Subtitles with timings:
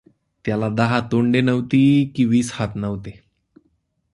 [0.45, 3.19] त्याला दहा तोंडे नव्हती की वीस हात नव्हते.